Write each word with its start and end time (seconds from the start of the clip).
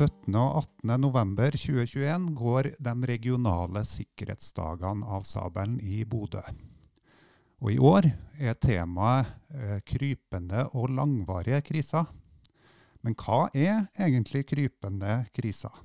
Den 0.00 0.08
17. 0.08 0.36
og 0.40 0.54
18. 0.80 0.92
november 1.02 1.52
2021 1.52 2.30
går 2.32 2.68
de 2.80 2.92
regionale 3.10 3.82
sikkerhetsdagene 3.84 5.04
av 5.04 5.26
sabelen 5.28 5.74
i 5.84 6.06
Bodø. 6.08 6.40
Og 7.60 7.74
I 7.74 7.76
år 7.84 8.08
er 8.40 8.56
temaet 8.56 9.28
eh, 9.52 9.82
krypende 9.84 10.62
og 10.72 10.94
langvarige 10.96 11.60
kriser. 11.68 12.08
Men 13.04 13.12
hva 13.12 13.50
er 13.52 13.90
egentlig 14.00 14.46
krypende 14.48 15.18
kriser? 15.36 15.76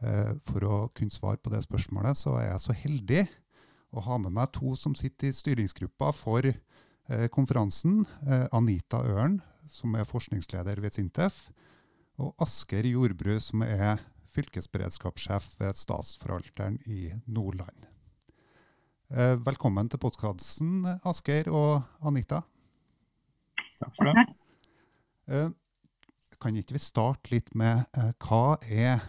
Eh, 0.00 0.32
for 0.48 0.64
å 0.64 0.80
kunne 0.96 1.12
svare 1.12 1.36
på 1.36 1.52
det 1.52 1.60
spørsmålet, 1.66 2.16
så 2.16 2.38
er 2.40 2.48
jeg 2.54 2.64
så 2.64 2.80
heldig 2.80 3.26
å 3.92 4.08
ha 4.08 4.20
med 4.24 4.38
meg 4.40 4.56
to 4.56 4.72
som 4.72 4.96
sitter 4.96 5.28
i 5.28 5.36
styringsgruppa 5.36 6.14
for 6.16 6.48
eh, 6.48 7.28
konferansen. 7.28 8.06
Anita 8.56 9.04
Øren, 9.04 9.42
som 9.68 10.00
er 10.00 10.08
forskningsleder 10.08 10.80
ved 10.80 10.96
Sintef 10.96 11.50
og 12.18 12.34
Asker 12.42 12.86
Jordbru, 12.86 13.36
som 13.42 13.62
er 13.62 14.02
fylkesberedskapssjef 14.34 15.54
ved 15.60 15.78
Statsforvalteren 15.78 16.78
i 16.90 17.12
Nordland. 17.30 17.86
Eh, 19.08 19.36
velkommen 19.40 19.88
til 19.88 20.00
podkasten, 20.02 20.82
Asker 21.06 21.48
og 21.54 21.80
Anita. 22.04 22.42
Takk 23.78 23.94
for 23.94 24.10
det. 24.10 24.26
ha. 24.26 25.48
kan 26.40 26.56
ikke 26.56 26.76
vi 26.76 26.82
starte 26.82 27.32
litt 27.32 27.54
med 27.58 27.86
eh, 27.98 28.12
hva 28.22 28.58
er 28.62 29.02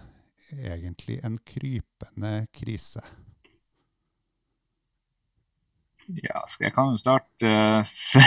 egentlig 0.54 1.20
en 1.26 1.38
krypende 1.46 2.48
krise? 2.54 3.04
Ja, 6.10 6.42
jeg 6.60 6.74
kan 6.74 6.90
jo 6.94 6.98
starte. 6.98 7.50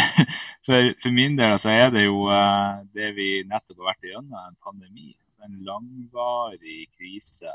For, 0.67 0.93
for, 1.03 1.11
min 1.11 1.35
del 1.39 1.57
så 1.59 1.73
er 1.75 1.91
det 1.91 2.05
jo 2.05 2.29
det 2.95 3.09
vi 3.17 3.43
nettopp 3.51 3.81
har 3.81 3.89
vært 3.91 4.07
igjennom, 4.07 4.37
en 4.39 4.59
pandemi. 4.63 5.09
En 5.43 5.57
langvarig 5.67 6.87
krise. 6.95 7.51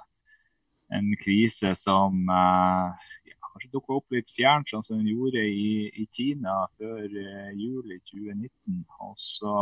En 0.92 1.08
krise 1.22 1.72
som 1.80 2.28
ja, 2.28 3.38
kanskje 3.54 3.72
dukka 3.72 3.96
opp 4.02 4.12
litt 4.12 4.34
fjernt, 4.36 4.68
sånn 4.68 4.84
som 4.84 5.00
den 5.00 5.08
gjorde 5.14 5.40
i, 5.40 5.88
i 5.96 6.04
Kina 6.12 6.66
før 6.76 7.08
juli 7.56 8.02
2019. 8.12 8.84
Og 9.08 9.16
så 9.16 9.56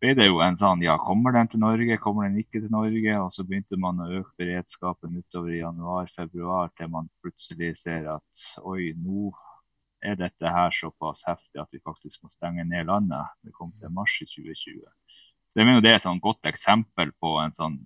ble 0.00 0.14
det 0.16 0.26
jo 0.30 0.40
en 0.44 0.56
sånn 0.56 0.80
ja, 0.84 0.94
kommer 1.00 1.34
den 1.36 1.50
til 1.52 1.60
Norge, 1.62 1.98
kommer 2.00 2.28
den 2.28 2.40
ikke 2.40 2.62
til 2.62 2.72
Norge? 2.72 3.16
Og 3.20 3.30
så 3.34 3.44
begynte 3.46 3.78
man 3.80 4.00
å 4.00 4.08
øke 4.20 4.32
beredskapen 4.40 5.18
utover 5.20 5.52
i 5.52 5.60
januar-februar 5.60 6.72
til 6.78 6.90
man 6.92 7.10
plutselig 7.20 7.74
ser 7.82 8.08
at 8.14 8.44
oi, 8.64 8.94
nå 8.96 9.30
er 10.00 10.16
dette 10.16 10.48
her 10.48 10.72
såpass 10.72 11.26
heftig 11.28 11.60
at 11.60 11.68
vi 11.74 11.82
faktisk 11.84 12.24
må 12.24 12.32
stenge 12.32 12.64
ned 12.64 12.88
landet. 12.88 13.28
Det 13.44 13.52
kom 13.52 13.74
til 13.80 13.92
mars 13.92 14.16
i 14.24 14.28
2020. 14.28 14.80
Det 15.52 15.64
er 15.64 15.72
jo 15.74 15.82
et 15.82 16.06
sånn 16.06 16.22
godt 16.24 16.48
eksempel 16.48 17.12
på 17.20 17.36
en 17.42 17.52
sånn 17.52 17.80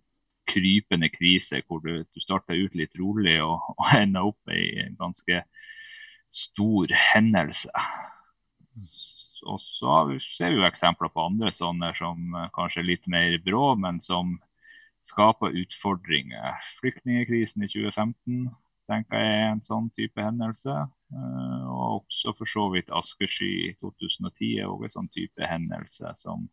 krypende 0.46 1.08
krise 1.08 1.62
hvor 1.66 1.80
du, 1.82 2.04
du 2.04 2.22
starter 2.22 2.60
ut 2.60 2.74
litt 2.78 2.94
rolig 3.00 3.38
og, 3.42 3.64
og 3.74 3.94
ender 3.96 4.28
opp 4.28 4.54
i 4.54 4.66
en 4.84 4.94
ganske 5.00 5.42
stor 6.34 6.92
hendelse 6.92 7.72
og 9.44 9.60
så 9.62 10.00
ser 10.24 10.52
vi 10.52 10.60
jo 10.60 10.66
eksempler 10.68 11.12
på 11.12 11.28
andre 11.28 11.52
sånne 11.54 11.92
som 11.98 12.34
eh, 12.34 12.50
kanskje 12.56 12.82
er 12.82 12.90
litt 12.90 13.08
mer 13.10 13.38
brå, 13.44 13.74
men 13.80 14.00
som 14.04 14.36
skaper 15.04 15.56
utfordringer. 15.60 16.60
Flyktningkrisen 16.80 17.66
i 17.66 17.70
2015 17.70 18.46
tenker 18.90 19.20
jeg 19.20 19.36
er 19.40 19.50
en 19.50 19.64
sånn 19.64 19.90
type 19.96 20.20
hendelse. 20.20 20.76
Eh, 21.14 21.64
og 21.68 22.02
også 22.02 22.34
for 22.38 22.50
så 22.50 22.68
vidt 22.74 22.92
askesky 22.94 23.50
i 23.68 23.72
2010 23.80 24.54
er 24.62 24.70
også 24.70 24.90
en 24.90 24.96
sånn 24.98 25.12
type 25.16 25.50
hendelse 25.50 26.14
som 26.20 26.48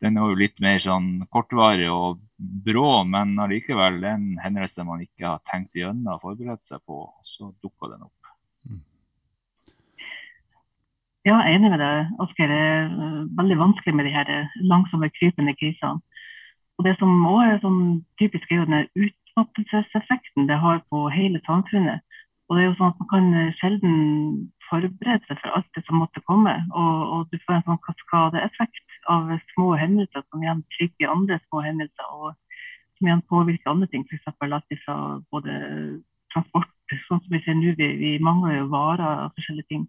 den 0.00 0.16
er 0.16 0.30
jo 0.30 0.36
litt 0.40 0.60
mer 0.64 0.78
sånn 0.80 1.26
kortvarig 1.32 1.90
og 1.92 2.22
brå, 2.64 3.02
men 3.04 3.34
allikevel 3.42 4.00
en 4.08 4.30
hendelse 4.40 4.84
man 4.88 5.02
ikke 5.04 5.26
har 5.34 5.42
tenkt 5.48 5.76
igjennom 5.76 6.14
og 6.14 6.22
forberedt 6.24 6.64
seg 6.64 6.80
på. 6.88 7.02
Så 7.26 7.52
dukker 7.60 7.92
den 7.92 8.06
opp. 8.08 8.19
Ja, 11.28 11.34
jeg 11.44 11.52
er 11.52 11.58
enig 11.58 11.68
med 11.68 11.82
deg, 11.82 12.12
Asker. 12.24 12.48
Det 12.48 12.58
er 12.66 12.86
eh, 12.88 13.24
veldig 13.36 13.56
vanskelig 13.60 13.92
med 13.96 14.06
de 14.08 14.12
her 14.14 14.28
eh, 14.32 14.54
langsomme, 14.70 15.10
krypende 15.18 15.52
krisene. 15.60 16.00
Og 16.78 16.86
Det 16.86 16.94
som 16.96 17.10
også 17.28 17.48
er 17.48 17.58
sånn 17.60 17.82
typisk, 18.22 18.46
er 18.48 18.62
jo 18.62 18.68
den 18.70 18.86
utmattelseseffekten 19.04 20.48
det 20.48 20.56
har 20.62 20.80
på 20.88 21.02
hele 21.12 21.42
samfunnet. 21.44 22.00
Og 22.48 22.56
det 22.56 22.62
er 22.62 22.70
jo 22.70 22.78
sånn 22.78 22.94
at 22.94 23.02
Man 23.02 23.10
kan 23.12 23.28
eh, 23.36 23.52
sjelden 23.60 23.98
forberede 24.70 25.20
seg 25.28 25.42
for 25.42 25.58
alt 25.58 25.68
det 25.76 25.84
som 25.84 26.00
måtte 26.00 26.24
komme. 26.24 26.54
Og, 26.72 26.96
og 27.12 27.28
du 27.28 27.36
får 27.44 27.58
en 27.58 27.66
sånn 27.68 27.84
kaskadeeffekt 27.84 29.00
av 29.12 29.28
små 29.52 29.74
hendelser 29.76 30.24
som 30.24 30.40
igjen 30.40 30.64
trygger 30.78 31.12
andre 31.12 31.36
små 31.50 31.66
hendelser. 31.68 32.14
og 32.16 32.32
som 32.96 33.08
igjen 33.08 33.26
påvirker 33.28 33.74
andre 33.74 33.92
ting, 33.92 34.08
f.eks. 34.08 34.24
alt 34.40 34.72
fra 34.86 34.96
både 35.32 35.52
transport, 36.32 36.72
sånn 37.08 37.20
som 37.20 37.32
vi 37.32 37.44
ser 37.44 37.60
nå, 37.60 37.76
vi, 37.76 37.92
vi 38.00 38.10
mangler 38.24 38.62
jo 38.62 38.72
varer 38.72 39.26
og 39.26 39.36
forskjellige 39.36 39.68
ting 39.68 39.84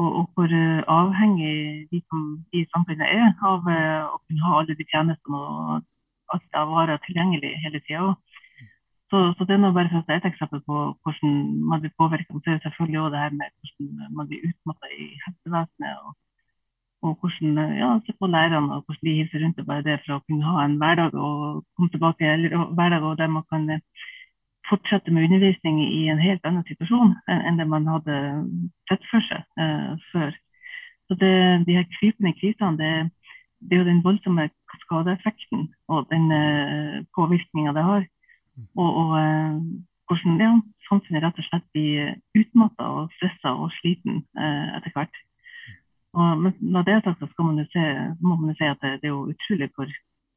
og, 0.00 0.08
og 0.18 0.24
hvor 0.34 0.52
eh, 0.60 0.82
avhengig 0.98 1.54
de 1.92 1.98
som 2.08 2.22
i 2.58 2.64
samfunnet 2.72 3.08
er 3.20 3.30
av 3.50 3.66
eh, 3.72 4.04
å 4.06 4.18
kunne 4.24 4.44
ha 4.46 4.60
alle 4.60 4.76
de 4.78 4.86
tjenestene 4.92 5.40
og 5.40 5.82
alt 6.34 6.58
av 6.60 6.70
varer 6.74 7.00
tilgjengelig 7.06 7.54
hele 7.64 7.80
tida. 7.86 8.12
Så, 9.10 9.22
så, 9.36 9.46
det 9.48 9.56
er 9.56 9.62
nå 9.62 9.72
bare 9.72 9.90
for 9.90 10.12
et 10.14 10.28
eksempel 10.28 10.60
på 10.68 10.80
hvordan 11.02 11.36
man 11.70 11.82
blir 11.82 11.94
påvirket. 12.00 12.40
Så 12.44 12.52
er 12.52 12.60
selvfølgelig 12.64 13.00
også 13.00 13.12
det 13.14 13.22
her 13.24 13.36
med 13.40 13.54
hvordan 13.56 14.16
man 14.18 14.28
blir 14.30 14.44
utmatta 14.50 14.90
i 14.92 15.06
helsevesenet. 15.24 16.02
Og, 16.04 16.12
og 17.08 17.16
hvordan 17.22 17.74
ja, 17.80 17.88
se 18.04 18.14
på 18.20 18.28
lærerne 18.36 18.76
og 18.76 18.84
hvordan 18.84 19.08
de 19.08 19.16
hilser 19.22 19.44
rundt 19.44 19.62
og 19.62 19.70
bare 19.70 19.86
det 19.88 19.98
for 20.04 20.18
å 20.18 20.22
kunne 20.28 20.52
ha 20.52 20.66
en 20.66 20.76
hverdag 20.82 21.16
og 21.16 21.64
komme 21.74 21.90
tilbake 21.94 22.30
eller 22.34 22.68
hverdag 22.78 23.10
der 23.22 23.32
man 23.32 23.48
kan 23.50 23.66
fortsette 24.68 25.12
med 25.14 25.28
undervisning 25.28 25.80
i 25.84 26.08
en 26.12 26.20
helt 26.22 26.44
annen 26.46 26.66
situasjon 26.68 27.14
enn 27.32 27.58
det 27.60 27.66
man 27.68 27.88
hadde 27.88 28.18
sett 28.90 29.04
for 29.10 29.24
seg 29.28 29.44
uh, 29.60 29.96
før. 30.12 30.34
Så 31.08 31.16
det, 31.20 31.64
De 31.66 31.76
her 31.78 31.86
krypende 31.98 32.34
krisene 32.36 32.76
det, 32.80 32.92
det, 33.64 33.74
er 33.74 33.82
jo 33.82 33.90
den 33.90 34.04
voldsomme 34.04 34.48
skadeeffekten 34.84 35.68
og 35.88 36.08
den 36.12 36.28
uh, 36.32 37.04
påvirkninga 37.16 37.72
det 37.76 37.86
har. 37.86 38.08
Og, 38.76 38.90
og 39.02 39.14
uh, 39.16 39.56
hvordan 40.08 40.42
ja, 40.42 40.52
samfunnet 40.88 41.24
rett 41.24 41.40
og 41.40 41.48
slett 41.48 41.66
blir 41.72 42.14
utmatta 42.36 42.90
og 43.00 43.16
stressa 43.16 43.54
og 43.54 43.72
sliten 43.78 44.22
uh, 44.36 44.76
etter 44.76 44.94
hvert. 44.96 45.24
Og, 46.16 46.44
men 46.44 46.54
når 46.60 46.86
det 46.86 46.94
er 46.94 47.02
sagt, 47.06 47.24
så 47.24 47.46
man 47.46 47.64
se, 47.72 47.88
må 48.20 48.36
man 48.36 48.52
jo 48.52 48.60
si 48.60 48.68
at 48.68 48.80
det, 48.84 48.98
det, 49.02 49.10
er 49.10 49.16
jo 49.16 49.32
utrolig 49.32 49.68
hvor 49.76 49.90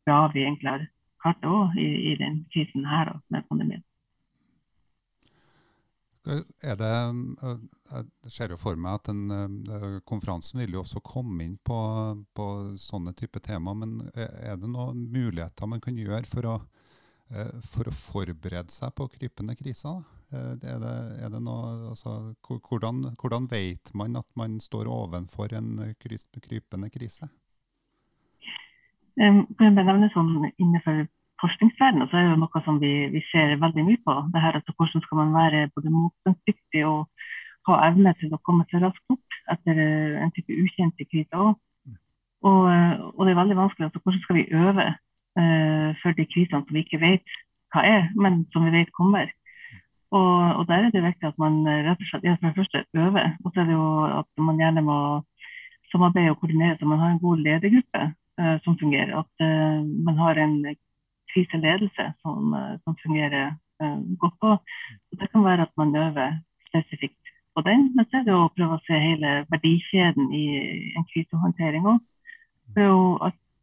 bra 0.06 0.20
vi 0.34 0.44
egentlig 0.44 0.72
har 0.72 0.90
klart 1.22 1.40
det 1.44 1.54
òg 1.54 1.80
i, 1.80 1.90
i 2.12 2.16
den 2.20 2.44
krisen 2.54 2.86
her 2.86 3.16
med 3.30 3.48
pandemien. 3.50 3.84
Er 6.22 6.76
det, 6.78 6.90
jeg 7.42 8.30
ser 8.30 8.52
jo 8.54 8.58
for 8.62 8.78
meg 8.78 9.00
at 9.00 9.10
den, 9.10 10.02
konferansen 10.06 10.62
vil 10.62 10.76
jo 10.78 10.84
også 10.84 11.02
komme 11.02 11.48
inn 11.48 11.56
på, 11.66 11.78
på 12.38 12.48
sånne 12.78 13.16
type 13.18 13.42
tema, 13.42 13.74
men 13.74 14.04
er 14.14 14.60
det 14.62 14.70
noen 14.70 15.08
muligheter 15.10 15.70
man 15.70 15.82
kan 15.82 15.98
gjøre 15.98 16.30
for 16.30 16.46
å, 16.46 16.56
for 17.72 17.90
å 17.90 17.96
forberede 17.96 18.70
seg 18.70 18.94
på 18.94 19.10
krypende 19.16 19.58
kriser? 19.58 20.04
Er 20.32 20.60
det, 20.62 20.94
er 21.26 21.32
det 21.34 21.42
noe, 21.44 21.90
altså, 21.90 22.36
hvordan, 22.46 23.02
hvordan, 23.20 23.50
vet 23.52 23.90
man 23.98 24.16
at 24.16 24.30
man 24.40 24.62
står 24.64 24.88
ovenfor 24.88 25.58
en 25.58 25.74
krypende 26.00 26.92
krise? 26.94 27.28
Kan 29.18 29.42
jeg 29.58 29.74
nevne 29.76 30.08
sånn 30.14 30.38
innenfor 30.54 31.02
forskningsverdenen 31.42 32.10
så 32.10 32.18
er 32.20 32.30
det 32.30 32.40
noe 32.42 32.62
som 32.66 32.80
vi, 32.82 32.94
vi, 33.14 33.22
ser 33.32 33.58
veldig 33.62 33.86
mye 33.88 34.02
på. 34.06 34.16
det 34.34 34.44
her, 34.44 34.58
altså 34.60 34.74
Hvordan 34.78 35.04
skal 35.06 35.22
man 35.22 35.36
være 35.36 35.70
både 35.76 35.94
motstandsdyktig 35.94 36.86
og 36.88 37.08
ha 37.70 37.78
evne 37.90 38.14
til 38.20 38.34
å 38.34 38.42
komme 38.46 38.66
seg 38.70 38.84
raskt 38.86 39.14
opp 39.14 39.40
etter 39.54 39.82
eh, 39.82 40.22
en 40.24 40.34
type 40.36 40.56
ukjente 40.64 41.08
krise 41.10 41.38
òg. 41.38 41.54
Og, 42.42 42.64
eh, 42.72 42.96
og, 43.14 43.22
det 43.26 43.34
er 43.34 43.42
veldig 43.42 43.58
vanskelig. 43.60 43.90
altså 43.90 44.02
Hvordan 44.02 44.24
skal 44.24 44.40
vi 44.40 44.48
øve 44.64 44.88
uh, 45.40 45.90
for 46.02 46.18
de 46.18 46.26
krisene 46.28 46.64
som 46.64 46.74
vi 46.74 46.84
ikke 46.86 47.02
vet 47.04 47.38
hva 47.72 47.84
er, 47.88 48.10
men 48.18 48.42
som 48.52 48.66
vi 48.66 48.74
vet 48.74 48.90
kommer. 48.98 49.30
Og, 50.12 50.32
og 50.60 50.64
der 50.68 50.88
er 50.88 50.90
det 50.92 51.06
viktig 51.06 51.30
at 51.30 51.38
man 51.40 51.62
rett 51.64 52.02
og 52.02 52.10
slett 52.10 52.26
ja, 52.28 52.34
for 52.40 52.50
det 52.50 52.58
første 52.58 52.82
øver. 52.98 53.30
Og 53.46 53.54
så 53.54 53.62
er 53.62 53.70
det 53.70 53.78
jo 53.78 53.92
at 54.18 54.42
man 54.50 54.60
gjerne 54.60 54.84
må 54.84 54.98
samarbeide 55.92 56.34
og 56.34 56.42
koordinere 56.42 56.76
så 56.80 56.90
man 56.90 57.00
har 57.00 57.14
en 57.14 57.22
god 57.22 57.46
ledergruppe 57.46 58.02
uh, 58.42 58.58
som 58.66 58.80
fungerer. 58.82 59.14
At 59.22 59.46
uh, 59.46 59.86
man 60.08 60.18
har 60.20 60.42
en 60.42 60.58
kriseledelse 61.34 62.14
som, 62.22 62.54
eh, 62.54 62.76
som 62.84 62.98
fungerer 63.04 63.56
uh, 63.84 64.00
godt 64.18 64.38
på. 64.42 64.58
Så 65.10 65.20
det 65.20 65.32
kan 65.32 65.44
være 65.44 65.68
at 65.68 65.74
man 65.78 65.96
øver 65.96 66.38
spesifikt 66.70 67.18
på 67.56 67.62
den, 67.62 67.92
men 67.96 68.06
så 68.06 68.20
er 68.20 68.28
det 68.28 68.36
å 68.36 68.52
prøve 68.56 68.78
å 68.78 68.84
se 68.88 69.00
hele 69.00 69.32
verdikjeden 69.52 70.32
i 70.36 70.46
en 70.98 71.08
krisehåndtering 71.12 71.88
òg. 71.94 72.00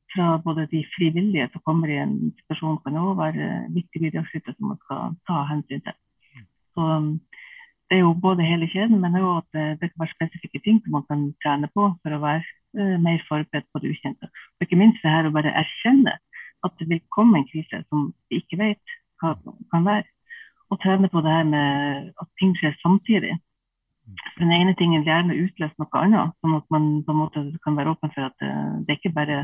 Fra 0.08 0.38
både 0.40 0.64
de 0.70 0.80
frivillige 0.96 1.50
som 1.52 1.60
kommer 1.68 1.90
i 1.92 1.98
en 2.00 2.14
situasjon, 2.38 2.78
kan 2.84 2.96
òg 2.96 3.18
være 3.18 3.48
viktige 3.74 4.06
bidragsytere 4.06 4.54
som 4.56 4.70
man 4.72 4.78
skal 4.84 5.16
ta 5.28 5.42
hensyn 5.50 5.82
til. 5.84 5.96
Så 6.72 6.86
um, 6.96 7.10
det 7.90 7.98
er 7.98 8.00
jo 8.06 8.14
både 8.16 8.46
hele 8.46 8.68
kjeden, 8.72 9.02
men 9.02 9.18
òg 9.20 9.42
at 9.42 9.80
det 9.82 9.90
kan 9.90 10.04
være 10.04 10.14
spesifikke 10.14 10.62
ting 10.64 10.80
som 10.80 10.96
man 10.96 11.04
kan 11.10 11.26
trene 11.44 11.68
på 11.76 11.90
for 12.00 12.16
å 12.16 12.22
være 12.24 12.40
uh, 12.80 12.96
mer 13.04 13.20
forberedt 13.28 13.68
på 13.68 13.84
det 13.84 13.92
ukjente. 13.92 14.32
Og 14.56 14.64
ikke 14.64 14.80
minst 14.80 15.04
det 15.04 15.12
her 15.12 15.28
å 15.28 15.34
bare 15.36 15.52
erkjenne 15.60 16.16
at 16.66 16.72
det 16.78 16.88
vil 16.90 17.02
komme 17.14 17.38
en 17.38 17.48
krise 17.50 17.82
som 17.88 18.12
vi 18.30 18.42
ikke 18.42 18.58
vet 18.60 18.96
hva 19.20 19.34
kan 19.72 19.86
være. 19.86 20.06
Og 20.70 20.80
trene 20.82 21.08
på 21.08 21.20
det 21.24 21.32
her 21.32 21.46
med 21.48 22.10
at 22.20 22.28
ting 22.40 22.54
skjer 22.58 22.74
samtidig. 22.82 23.38
For 24.34 24.44
Den 24.44 24.52
ene 24.52 24.74
tingen 24.76 25.04
gjerne 25.04 25.36
utløse 25.44 25.76
noe 25.80 26.02
annet, 26.02 26.36
sånn 26.40 26.56
at 26.58 26.68
man 26.72 26.88
på 27.04 27.14
en 27.14 27.20
måte 27.22 27.44
kan 27.64 27.76
være 27.76 27.92
åpen 27.94 28.12
for 28.14 28.28
at 28.28 28.36
det, 28.42 28.52
det 28.86 28.98
ikke 28.98 29.16
bare 29.16 29.42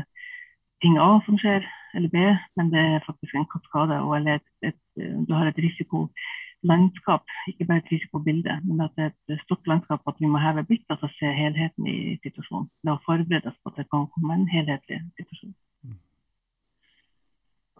ting 0.83 0.97
A 1.01 1.09
som 1.25 1.37
skjer, 1.41 1.65
eller 1.95 2.11
B, 2.13 2.23
men 2.57 2.71
det 2.73 2.81
er 2.81 3.05
faktisk 3.05 3.35
en 3.35 3.47
kaskade. 3.51 3.99
og 4.01 4.29
et, 4.29 4.47
et, 4.61 4.79
Du 5.27 5.33
har 5.33 5.47
et 5.47 5.61
risikolandskap, 5.65 7.23
ikke 7.51 7.65
bare 7.69 7.83
et 7.83 7.91
risikobilde, 7.91 8.57
men 8.63 8.81
at 8.81 8.91
det 8.97 9.05
er 9.05 9.35
et 9.35 9.45
stort 9.45 9.67
landskap 9.67 10.01
at 10.07 10.19
vi 10.19 10.27
må 10.27 10.41
heve 10.41 10.63
blikket 10.63 11.03
og 11.05 11.13
se 11.19 11.31
helheten 11.41 11.87
i 11.87 12.17
situasjonen. 12.23 12.69
Det 12.83 12.95
å 12.95 13.03
forberede 13.05 13.51
oss 13.51 13.61
på 13.63 13.73
at 13.73 13.79
det 13.81 13.89
kan 13.91 14.09
komme 14.13 14.33
en 14.33 14.49
helhetlig 14.49 15.01
situasjon. 15.19 15.55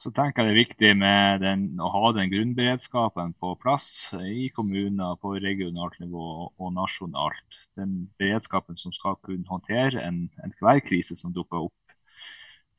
Så 0.05 0.11
tenker 0.13 0.45
jeg 0.45 0.51
det 0.51 0.53
er 0.53 0.59
viktig 0.59 0.89
med 1.01 1.39
den, 1.41 1.61
å 1.81 1.87
ha 1.89 2.09
den 2.13 2.29
grunnberedskapen 2.29 3.31
på 3.41 3.55
plass 3.57 3.87
i 4.19 4.51
kommuner, 4.53 5.15
på 5.17 5.31
regionalt 5.41 5.97
nivå 5.97 6.25
og 6.45 6.69
nasjonalt. 6.75 7.57
Den 7.73 8.03
beredskapen 8.21 8.77
som 8.77 8.93
skal 8.93 9.17
kunne 9.25 9.49
håndtere 9.49 10.03
enhver 10.05 10.75
en 10.75 10.85
krise 10.85 11.17
som 11.17 11.33
dukker 11.33 11.65
opp. 11.65 11.95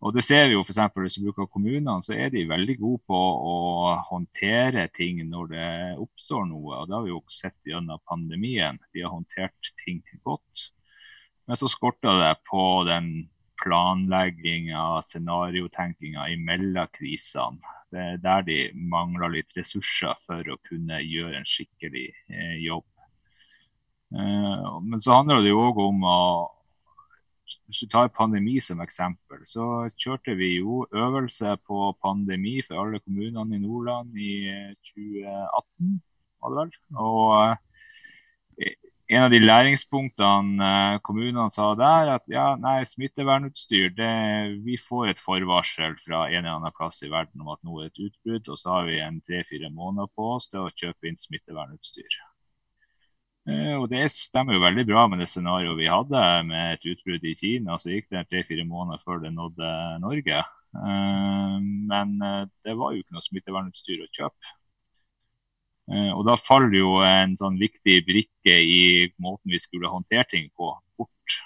Og 0.07 0.15
det 0.15 0.23
ser 0.23 0.47
vi 0.47 0.55
jo 0.55 0.63
f.eks. 0.63 0.79
Hvis 0.95 1.19
vi 1.19 1.27
bruker 1.27 1.51
kommunene, 1.51 1.99
så 2.07 2.15
er 2.15 2.31
de 2.31 2.47
veldig 2.47 2.79
gode 2.79 3.03
på 3.11 3.19
å 3.19 3.59
håndtere 4.07 4.87
ting 4.95 5.25
når 5.27 5.51
det 5.51 5.69
oppstår 6.07 6.47
noe. 6.47 6.79
og 6.79 6.87
Det 6.87 6.95
har 6.95 7.07
vi 7.09 7.15
jo 7.17 7.23
sett 7.27 7.59
gjennom 7.67 8.07
pandemien. 8.07 8.79
De 8.95 9.03
har 9.03 9.17
håndtert 9.17 9.75
ting 9.83 10.05
godt. 10.23 10.69
Men 11.51 11.59
så 11.59 11.67
skorter 11.75 12.23
det 12.23 12.37
på 12.47 12.63
den 12.87 13.17
planlegginga, 13.63 15.03
scenariotenkinga 15.03 16.29
imellom 16.35 16.91
krisene. 16.97 17.75
Det 17.93 18.03
er 18.03 18.21
der 18.23 18.43
de 18.47 18.59
mangler 18.75 19.31
litt 19.37 19.55
ressurser 19.57 20.17
for 20.27 20.47
å 20.51 20.59
kunne 20.67 20.99
gjøre 21.05 21.39
en 21.39 21.49
skikkelig 21.49 22.09
eh, 22.33 22.57
jobb. 22.65 22.87
Eh, 24.15 24.67
men 24.83 25.03
så 25.03 25.21
handler 25.21 25.45
det 25.45 25.55
jo 25.55 25.65
òg 25.69 25.81
om 25.89 26.05
å 26.07 26.19
Hvis 27.47 27.85
du 27.85 27.87
tar 27.87 28.09
pandemi 28.11 28.57
som 28.59 28.81
eksempel, 28.83 29.45
så 29.47 29.87
kjørte 30.03 30.33
vi 30.35 30.49
jo 30.57 30.81
øvelse 30.91 31.53
på 31.63 31.93
pandemi 32.03 32.57
for 32.67 32.81
alle 32.83 32.99
kommunene 32.99 33.55
i 33.55 33.61
Nordland 33.63 34.17
i 34.19 34.33
2018. 34.89 35.23
Eh, 35.23 36.01
var 36.43 36.51
det 36.51 36.59
vel. 36.59 36.73
Og 36.99 37.37
en 39.07 39.23
av 39.23 39.31
de 39.31 39.39
læringspunktene 39.39 40.69
eh, 40.69 41.01
kommunene 41.07 41.51
sa 41.55 41.69
der, 41.79 42.09
at 42.17 42.25
ja, 42.31 42.47
nei, 42.59 42.81
smittevernutstyr 42.89 43.93
det, 43.95 44.15
Vi 44.67 44.79
får 44.83 45.13
et 45.13 45.23
forvarsel 45.23 45.95
fra 46.03 46.25
en 46.27 46.41
eller 46.41 46.57
annen 46.57 46.75
plass 46.75 47.03
i 47.07 47.11
verden 47.13 47.45
om 47.45 47.53
at 47.55 47.63
nå 47.63 47.79
er 47.81 47.93
et 47.93 48.01
utbrudd, 48.09 48.51
og 48.51 48.59
så 48.59 48.73
har 48.75 48.89
vi 48.89 48.99
en 49.03 49.21
tre-fire 49.29 49.71
måneder 49.71 50.11
på 50.19 50.33
oss 50.35 50.51
til 50.51 50.65
å 50.65 50.75
kjøpe 50.75 51.07
inn 51.07 51.21
smittevernutstyr. 51.23 52.19
Eh, 53.47 53.77
og 53.79 53.87
Det 53.95 54.03
stemmer 54.11 54.59
jo 54.59 54.67
veldig 54.67 54.89
bra 54.91 55.07
med 55.07 55.23
det 55.23 55.31
scenarioet 55.31 55.79
vi 55.79 55.91
hadde 55.93 56.27
med 56.51 56.75
et 56.75 56.91
utbrudd 56.97 57.31
i 57.31 57.39
Kina. 57.39 57.79
Så 57.79 57.95
gikk 57.95 58.11
det 58.11 58.27
tre-fire 58.33 58.67
måneder 58.67 59.07
før 59.07 59.23
det 59.23 59.35
nådde 59.39 59.73
Norge. 60.03 60.43
Eh, 60.83 61.59
men 61.63 62.19
det 62.67 62.75
var 62.75 62.91
jo 62.91 63.07
ikke 63.07 63.15
noe 63.15 63.29
smittevernutstyr 63.31 64.03
å 64.03 64.15
kjøpe. 64.19 64.57
Eh, 65.93 66.11
og 66.13 66.25
Da 66.27 66.35
faller 66.41 66.75
jo 66.75 66.97
en 67.07 67.37
sånn 67.39 67.59
viktig 67.61 68.01
brikke 68.09 68.57
i 68.59 68.81
måten 69.23 69.53
vi 69.55 69.61
skulle 69.63 69.91
håndtere 69.93 70.27
ting 70.31 70.49
på, 70.59 70.73
bort. 70.99 71.37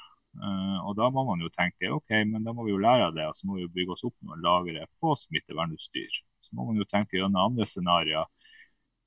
Eh, 0.40 0.78
og 0.87 0.96
Da 0.96 1.10
må 1.12 1.26
man 1.28 1.42
jo 1.44 1.50
tenke 1.52 1.92
ok, 1.92 2.10
men 2.32 2.44
da 2.44 2.54
må 2.56 2.64
vi 2.64 2.72
jo 2.75 2.81
lære 2.81 3.10
av 3.10 3.16
det, 3.16 3.26
og 3.28 3.37
så 3.37 3.46
må 3.46 3.58
vi 3.58 3.66
jo 3.66 3.75
bygge 3.75 3.96
oss 3.96 4.06
opp 4.08 4.16
noen 4.25 4.44
lagre 4.44 4.87
på 5.00 5.16
smittevernutstyr. 5.25 6.22
Så 6.40 6.56
må 6.56 6.70
man 6.70 6.81
jo 6.81 6.88
tenke 6.88 7.19
gjennom 7.19 7.50
andre 7.50 7.69
scenarioer. 7.69 8.31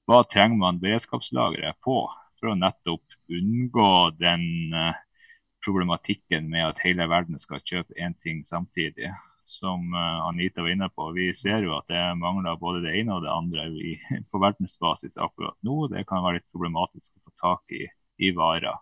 Hva 0.05 0.23
trenger 0.27 0.59
man 0.59 0.81
beredskapslagre 0.83 1.73
på 1.81 1.97
for 2.39 2.51
å 2.51 2.59
nettopp 2.59 3.17
unngå 3.31 3.91
den 4.19 4.73
eh, 4.75 5.01
problematikken 5.63 6.49
med 6.51 6.67
at 6.67 6.81
hele 6.83 7.07
verden 7.07 7.39
skal 7.39 7.63
kjøpe 7.63 7.95
én 7.95 8.13
ting 8.21 8.43
samtidig 8.45 9.13
som 9.43 9.93
eh, 9.93 10.27
Anita 10.27 10.61
var 10.61 10.71
inne 10.73 10.89
på. 10.89 11.09
Vi 11.15 11.29
ser 11.35 11.65
jo 11.65 11.75
at 11.77 11.89
det 11.91 12.01
mangler 12.19 12.59
både 12.59 12.83
det 12.85 12.95
ene 12.99 13.17
og 13.17 13.25
det 13.25 13.33
andre 13.33 13.67
i, 13.71 13.97
på 14.31 14.41
verdensbasis 14.43 15.19
akkurat 15.21 15.57
nå. 15.67 15.87
Det 15.91 16.05
kan 16.09 16.23
være 16.25 16.39
litt 16.39 16.49
problematisk 16.51 17.13
å 17.17 17.27
få 17.27 17.37
tak 17.41 17.77
i, 17.77 17.85
i 18.23 18.33
varer. 18.37 18.79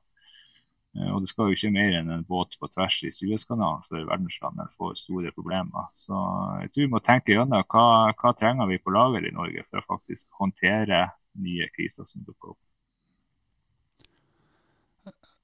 Eh, 0.97 1.09
og 1.11 1.21
det 1.23 1.31
skal 1.31 1.49
jo 1.49 1.57
ikke 1.57 1.73
mer 1.75 1.97
enn 1.99 2.11
en 2.13 2.25
båt 2.27 2.57
på 2.59 2.69
tvers 2.73 2.99
i 3.07 3.13
Suezkanalen 3.15 3.85
før 3.89 4.09
verdenslandet 4.09 4.75
får 4.79 4.97
store 5.03 5.33
problemer. 5.35 5.89
Så 5.97 6.17
jeg 6.63 6.73
tror 6.73 6.85
vi 6.85 6.91
må 6.95 7.03
tenke 7.05 7.35
gjennom 7.35 7.65
hva, 7.73 7.87
hva 8.17 8.35
trenger 8.37 8.69
vi 8.71 8.81
på 8.81 8.93
lager 8.95 9.27
i 9.27 9.35
Norge 9.35 9.65
for 9.69 9.81
å 9.81 9.89
faktisk 9.95 10.27
håndtere 10.41 11.07
nye 11.41 11.69
kriser 11.75 12.07
som 12.09 12.25
dukker 12.27 12.53
opp. 12.55 12.61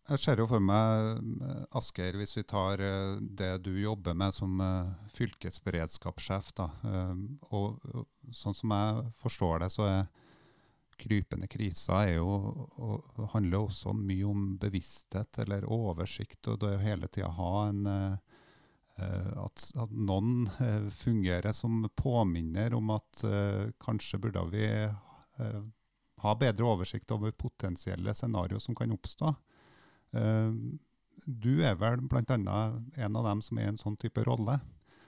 Jeg 0.07 0.21
ser 0.23 0.39
jo 0.39 0.45
for 0.47 0.63
meg, 0.63 1.17
eh, 1.43 1.63
Asgeir, 1.75 2.15
hvis 2.15 2.37
vi 2.37 2.45
tar 2.47 2.79
eh, 2.79 3.17
det 3.19 3.57
du 3.65 3.73
jobber 3.75 4.15
med 4.15 4.31
som 4.35 4.53
eh, 4.63 4.93
fylkesberedskapssjef. 5.17 6.53
da, 6.55 6.69
og 7.51 7.81
Sånn 8.31 8.55
som 8.55 8.71
jeg 8.71 9.03
forstår 9.23 9.59
det, 9.63 9.69
så 9.71 9.87
er 9.87 10.07
krypende 10.97 11.49
kriser 11.51 11.97
er 11.99 12.13
jo, 12.17 12.37
og 12.81 13.27
handler 13.33 13.67
også 13.67 13.91
mye 13.95 14.25
om 14.27 14.45
bevissthet 14.59 15.41
eller 15.43 15.67
oversikt. 15.67 16.39
og 16.47 16.61
det 16.63 16.71
å 16.77 16.81
hele 16.81 17.07
tida 17.11 17.29
ha 17.37 17.51
en 17.67 17.85
at, 18.97 19.65
at, 19.77 19.91
noen 19.93 20.47
fungerer 20.89 21.53
som 21.53 21.85
påminner 21.95 22.73
om 22.73 22.89
at 22.95 23.21
kanskje 23.83 24.17
burde 24.23 24.41
vi 24.49 24.65
ha 26.25 26.33
bedre 26.41 26.65
oversikt 26.65 27.13
over 27.13 27.31
potensielle 27.31 28.15
scenarioer 28.17 28.63
som 28.63 28.75
kan 28.75 28.95
oppstå. 28.97 29.35
Eh, 30.13 30.51
du 31.25 31.53
er 31.65 31.77
vel 31.79 32.01
bl.a. 32.05 32.23
en 32.27 33.15
av 33.19 33.29
dem 33.29 33.41
som 33.41 33.57
er 33.57 33.67
i 33.67 33.71
en 33.73 33.79
sånn 33.81 33.97
type 33.99 34.23
rolle, 34.27 34.59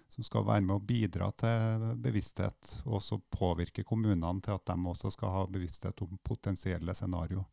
som 0.09 0.25
skal 0.25 0.47
være 0.47 0.65
med 0.65 0.75
å 0.75 0.83
bidra 0.83 1.29
til 1.37 1.89
bevissthet, 2.01 2.79
og 2.85 2.97
også 2.97 3.19
påvirke 3.29 3.85
kommunene 3.85 4.41
til 4.41 4.57
at 4.57 4.65
de 4.65 4.77
også 4.89 5.13
skal 5.13 5.35
ha 5.35 5.43
bevissthet 5.51 6.01
om 6.05 6.17
potensielle 6.25 6.95
scenario. 6.97 7.45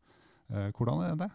Eh, 0.49 0.71
hvordan 0.73 1.03
er 1.05 1.19
det? 1.21 1.29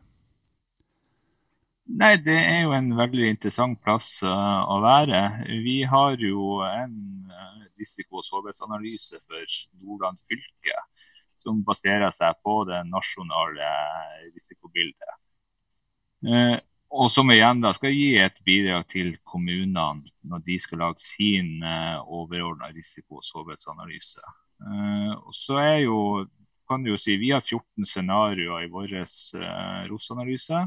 Nei, 1.92 2.16
Det 2.16 2.36
er 2.38 2.60
jo 2.62 2.74
en 2.76 2.92
veldig 2.96 3.26
interessant 3.34 3.80
plass 3.82 4.20
uh, 4.22 4.62
å 4.70 4.78
være. 4.84 5.22
Vi 5.64 5.82
har 5.82 6.14
jo 6.20 6.60
en 6.62 6.94
uh, 7.26 7.64
risiko- 7.80 8.20
og 8.20 8.26
sårbarhetsanalyse 8.26 9.18
for 9.26 9.56
Nordland 9.82 10.20
fylke 10.30 10.78
som 11.42 11.64
baserer 11.66 12.14
seg 12.14 12.38
på 12.46 12.60
det 12.68 12.84
nasjonale 12.86 13.72
risikobildet. 14.30 15.18
Eh, 16.22 16.58
og 16.92 17.08
som 17.10 17.30
igjen 17.32 17.62
da 17.64 17.72
skal 17.74 17.94
gi 17.96 18.12
et 18.20 18.36
bidrag 18.46 18.84
til 18.92 19.14
kommunene 19.26 20.04
når 20.28 20.44
de 20.46 20.58
skal 20.60 20.82
lage 20.84 21.02
sin 21.02 21.62
eh, 21.64 21.98
overordna 22.02 22.68
risiko- 22.74 23.18
og 23.20 23.26
sårbarhetsanalyse. 23.26 24.22
Eh, 24.62 25.14
og 25.16 25.34
si, 27.00 27.16
Vi 27.16 27.32
har 27.32 27.40
14 27.40 27.84
scenarioer 27.84 28.66
i 28.66 28.70
vår 28.70 28.94
ROS-analyse. 29.88 30.66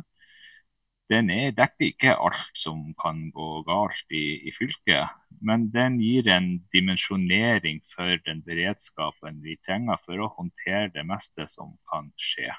Den 1.10 1.30
er, 1.30 1.52
dekker 1.54 1.92
ikke 1.92 2.16
alt 2.18 2.58
som 2.58 2.80
kan 2.98 3.30
gå 3.34 3.50
galt 3.68 4.10
i, 4.10 4.42
i, 4.50 4.52
fylket, 4.52 5.14
men 5.46 5.68
den 5.70 6.00
gir 6.02 6.26
en 6.34 6.48
dimensjonering 6.74 7.84
for 7.92 8.18
den 8.26 8.42
beredskapen 8.48 9.38
vi 9.46 9.60
trenger 9.68 10.02
for 10.02 10.18
å 10.18 10.32
håndtere 10.40 10.90
det 10.96 11.06
meste 11.06 11.46
som 11.52 11.76
kan 11.92 12.10
skje. 12.18 12.50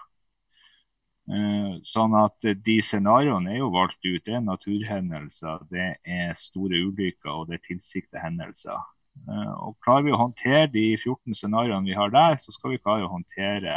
Eh, 1.26 1.71
sånn 1.83 2.12
at 2.14 2.47
De 2.62 2.76
scenarioene 2.87 3.50
er 3.56 3.59
jo 3.59 3.71
valgt 3.75 3.99
ut. 4.04 4.23
Det 4.26 4.35
er 4.37 4.45
naturhendelser, 4.47 5.64
det 5.73 5.88
er 6.06 6.37
store 6.38 6.78
ulykker 6.87 7.33
og 7.33 7.49
det 7.49 7.59
er 7.59 7.64
tilsiktede 7.64 8.23
hendelser. 8.23 8.78
Eh, 9.26 9.52
og 9.66 9.75
Klarer 9.83 10.06
vi 10.06 10.14
å 10.14 10.21
håndtere 10.21 10.68
de 10.71 10.85
14 10.95 11.35
scenarioene 11.35 11.90
vi 11.90 11.97
har 11.99 12.12
der, 12.14 12.38
så 12.38 12.54
skal 12.54 12.76
vi 12.76 12.83
klare 12.83 13.09
å 13.09 13.12
håndtere 13.16 13.75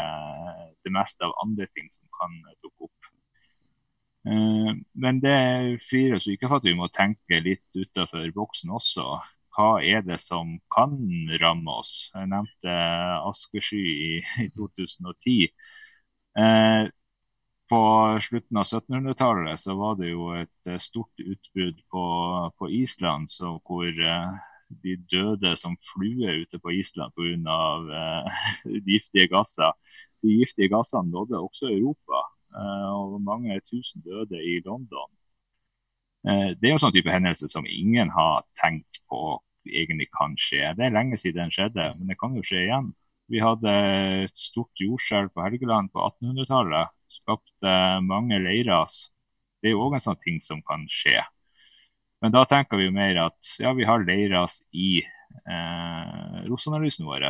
det 0.85 0.93
meste 0.93 1.25
av 1.25 1.33
andre 1.41 1.65
ting 1.73 1.89
som 1.93 2.05
kan 2.19 2.37
dukke 2.61 2.85
opp. 2.89 3.09
Eh, 4.29 4.71
men 5.01 5.23
det 5.25 5.35
frier 5.87 6.19
oss 6.19 6.29
ikke 6.29 6.51
for 6.51 6.61
at 6.61 6.69
vi 6.69 6.77
må 6.77 6.91
tenke 6.93 7.41
litt 7.41 7.65
utenfor 7.73 8.29
boksen 8.35 8.77
også. 8.77 9.07
Hva 9.57 9.71
er 9.81 10.05
det 10.05 10.19
som 10.21 10.53
kan 10.71 10.93
ramme 11.41 11.81
oss? 11.81 12.11
Jeg 12.13 12.29
nevnte 12.29 12.77
askesky 13.25 13.81
i 13.81 14.49
2010 14.53 15.49
på 17.69 17.81
slutten 18.21 18.57
av 18.57 18.65
1700-tallet 18.65 19.61
så 19.61 19.75
var 19.77 19.97
det 19.99 20.09
jo 20.09 20.31
et 20.37 20.69
eh, 20.69 20.79
stort 20.81 21.21
utbrudd 21.21 21.81
på, 21.93 22.05
på 22.57 22.69
Island 22.81 23.29
så, 23.29 23.55
hvor 23.65 23.85
uh, 23.85 24.39
de 24.83 24.95
døde 25.11 25.53
som 25.57 25.77
fluer 25.91 26.41
ute 26.43 26.59
på 26.61 26.73
Island 26.79 27.13
pga. 27.17 27.59
Uh, 27.89 28.41
giftige 28.89 29.29
gasser. 29.29 29.73
De 30.23 30.39
giftige 30.41 30.69
gassene 30.73 31.11
nådde 31.11 31.39
også 31.39 31.69
Europa, 31.69 32.23
uh, 32.57 32.89
og 32.97 33.21
mange 33.21 33.59
tusen 33.69 34.01
døde 34.05 34.41
i 34.41 34.59
London. 34.65 35.09
Uh, 36.27 36.51
det 36.57 36.69
er 36.69 36.75
jo 36.75 36.81
sånn 36.81 36.95
type 36.95 37.13
hendelse 37.13 37.51
som 37.51 37.69
ingen 37.69 38.09
har 38.13 38.43
tenkt 38.59 39.03
på 39.09 39.37
egentlig 39.69 40.09
kan 40.15 40.33
skje. 40.39 40.73
Det 40.77 40.87
er 40.87 40.95
lenge 40.95 41.19
siden 41.21 41.45
den 41.45 41.53
skjedde, 41.53 41.91
men 41.99 42.09
det 42.09 42.17
kan 42.19 42.33
jo 42.33 42.45
skje 42.45 42.65
igjen. 42.65 42.93
Vi 43.29 43.41
hadde 43.43 43.73
et 44.25 44.39
stort 44.41 44.81
jordskjelv 44.81 45.29
på 45.35 45.43
Helgeland 45.45 45.91
på 45.93 46.01
1800-tallet. 46.01 46.95
Skapte 47.09 47.73
mange 48.05 48.39
leirer. 48.41 48.97
Det 49.59 49.71
er 49.71 49.75
jo 49.75 49.85
òg 49.87 49.97
en 49.97 50.03
sånn 50.03 50.21
ting 50.23 50.39
som 50.43 50.61
kan 50.65 50.85
skje. 50.91 51.19
Men 52.23 52.35
da 52.35 52.43
tenker 52.47 52.79
vi 52.79 52.89
jo 52.89 52.95
mer 52.95 53.17
at 53.23 53.53
ja, 53.61 53.71
vi 53.75 53.87
har 53.87 54.03
leirer 54.03 54.59
i 54.75 54.89
eh, 55.01 56.37
ROS-analysen 56.47 57.07
vår. 57.07 57.25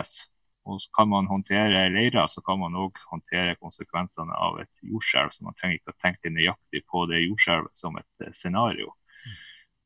Og 0.69 0.85
kan 0.93 1.09
man 1.09 1.29
håndtere 1.29 1.87
leirer, 1.93 2.27
så 2.27 2.41
kan 2.45 2.59
man 2.61 2.77
òg 2.77 2.97
håndtere 3.09 3.57
konsekvensene 3.61 4.35
av 4.35 4.59
et 4.61 4.83
jordskjelv. 4.85 5.33
Så 5.33 5.45
man 5.45 5.57
trenger 5.57 5.79
ikke 5.79 5.95
å 5.95 6.01
tenke 6.01 6.33
nøyaktig 6.33 6.83
på 6.89 7.05
det 7.09 7.23
jordskjelvet 7.23 7.83
som 7.83 7.97
et 8.01 8.25
eh, 8.25 8.33
scenario. 8.35 8.93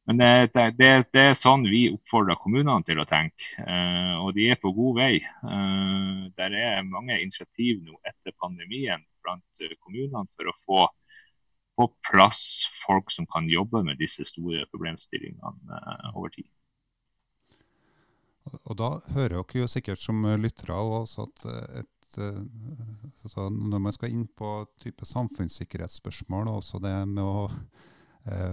Men 0.05 0.19
det, 0.19 0.51
det, 0.53 0.89
det, 1.15 1.22
er 1.22 1.38
sånn 1.38 1.63
vi 1.72 1.86
oppfordrer 1.93 2.36
kommunene 2.41 2.83
til 2.83 3.00
å 3.00 3.07
tenke, 3.07 3.53
eh, 3.63 4.15
og 4.19 4.33
de 4.36 4.50
er 4.51 4.60
på 4.60 4.74
god 4.75 4.98
vei. 5.00 5.13
Eh, 5.24 6.25
der 6.39 6.57
er 6.60 6.89
mange 6.89 7.15
initiativ 7.24 7.79
nå 7.86 7.95
etter 8.10 8.36
pandemien 8.36 9.05
blant 9.24 9.63
kommunene 9.79 10.27
for 10.36 10.51
å 10.51 10.57
få 10.65 10.81
på 11.79 11.88
plass 12.05 12.67
folk 12.83 13.10
som 13.10 13.25
kan 13.31 13.48
jobbe 13.50 13.81
med 13.88 13.98
disse 13.98 14.27
store 14.27 14.67
problemstillingene 14.74 15.79
eh, 15.79 16.12
over 16.12 16.36
tid. 16.36 16.50
Og 18.67 18.75
Da 18.77 18.91
hører 19.15 19.39
dere 19.39 19.63
jo 19.63 19.72
sikkert 19.72 20.03
som 20.03 20.19
lyttere 20.36 20.75
også 20.75 21.29
at 21.29 21.45
et, 21.79 22.19
altså 23.24 23.48
når 23.48 23.79
man 23.88 23.95
skal 23.95 24.12
inn 24.12 24.27
på 24.27 24.51
type 24.83 25.07
samfunnssikkerhetsspørsmål, 25.07 26.51
og 26.51 26.60
også 26.60 26.83
det 26.83 26.98
med 27.07 27.24
å 27.24 27.48
eh, 27.48 27.92